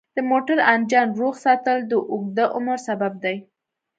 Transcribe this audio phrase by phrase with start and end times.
[0.15, 3.35] د موټر انجن روغ ساتل د اوږده عمر سبب دی.